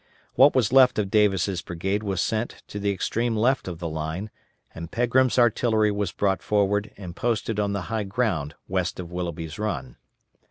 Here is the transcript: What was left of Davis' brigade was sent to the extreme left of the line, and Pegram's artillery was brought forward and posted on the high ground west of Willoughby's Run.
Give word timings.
What 0.33 0.55
was 0.55 0.73
left 0.73 0.97
of 0.97 1.11
Davis' 1.11 1.61
brigade 1.61 2.01
was 2.01 2.23
sent 2.23 2.63
to 2.69 2.79
the 2.79 2.89
extreme 2.89 3.35
left 3.35 3.67
of 3.67 3.77
the 3.77 3.87
line, 3.87 4.31
and 4.73 4.89
Pegram's 4.89 5.37
artillery 5.37 5.91
was 5.91 6.11
brought 6.11 6.41
forward 6.41 6.91
and 6.97 7.15
posted 7.15 7.59
on 7.59 7.73
the 7.73 7.81
high 7.93 8.05
ground 8.05 8.55
west 8.67 8.99
of 8.99 9.11
Willoughby's 9.11 9.59
Run. 9.59 9.97